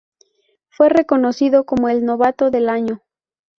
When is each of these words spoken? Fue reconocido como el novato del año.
Fue 0.69 0.89
reconocido 0.89 1.63
como 1.67 1.87
el 1.87 2.03
novato 2.05 2.49
del 2.49 2.69
año. 2.69 3.03